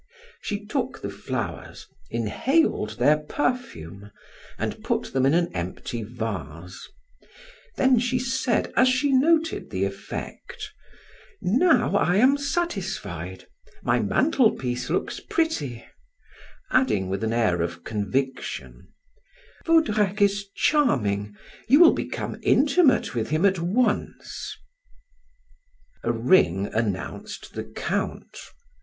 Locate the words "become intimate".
21.93-23.13